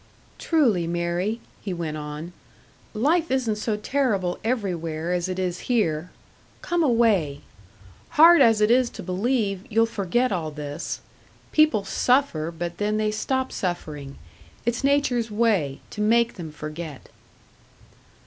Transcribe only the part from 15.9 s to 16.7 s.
to make them